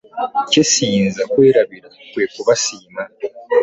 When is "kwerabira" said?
1.31-1.87